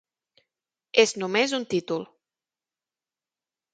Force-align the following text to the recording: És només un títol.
És 1.03 1.13
només 1.23 1.53
un 1.59 1.67
títol. 1.75 2.07